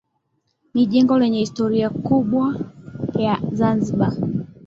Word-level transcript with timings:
Ni 0.73 0.85
jengo 0.87 1.17
lenye 1.19 1.39
historia 1.39 1.89
kubwa 1.89 2.59
ya 3.19 3.39
Zanzibar 3.53 4.13